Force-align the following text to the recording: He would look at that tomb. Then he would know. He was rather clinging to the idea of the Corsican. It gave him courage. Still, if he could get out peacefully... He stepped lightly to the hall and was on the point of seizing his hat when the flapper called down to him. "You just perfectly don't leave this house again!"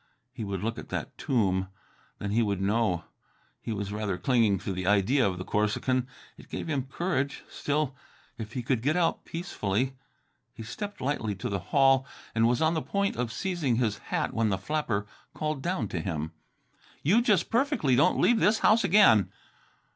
He 0.33 0.43
would 0.43 0.63
look 0.63 0.79
at 0.79 0.89
that 0.89 1.15
tomb. 1.15 1.67
Then 2.17 2.31
he 2.31 2.41
would 2.41 2.59
know. 2.59 3.03
He 3.61 3.71
was 3.71 3.91
rather 3.93 4.17
clinging 4.17 4.57
to 4.57 4.73
the 4.73 4.87
idea 4.87 5.27
of 5.29 5.37
the 5.37 5.43
Corsican. 5.45 6.07
It 6.39 6.49
gave 6.49 6.67
him 6.69 6.87
courage. 6.89 7.43
Still, 7.47 7.95
if 8.35 8.53
he 8.53 8.63
could 8.63 8.81
get 8.81 8.95
out 8.97 9.25
peacefully... 9.25 9.93
He 10.55 10.63
stepped 10.63 11.01
lightly 11.01 11.35
to 11.35 11.49
the 11.49 11.59
hall 11.69 12.07
and 12.33 12.47
was 12.47 12.63
on 12.63 12.73
the 12.73 12.81
point 12.81 13.15
of 13.15 13.31
seizing 13.31 13.75
his 13.75 13.99
hat 14.09 14.33
when 14.33 14.49
the 14.49 14.57
flapper 14.57 15.05
called 15.35 15.61
down 15.61 15.87
to 15.89 15.99
him. 15.99 16.31
"You 17.03 17.21
just 17.21 17.51
perfectly 17.51 17.95
don't 17.95 18.19
leave 18.19 18.39
this 18.39 18.57
house 18.65 18.83
again!" 18.83 19.31